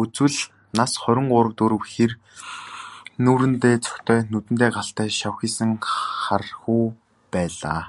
Үзвэл, 0.00 0.38
нас 0.78 0.92
хорин 1.02 1.26
гурав 1.32 1.52
дөрөв 1.58 1.82
хэр, 1.94 2.12
нүүрэндээ 3.22 3.76
цогтой, 3.86 4.20
нүдэндээ 4.30 4.70
галтай, 4.76 5.08
шавхийсэн 5.18 5.70
хархүү 6.24 6.84
байлаа. 7.32 7.82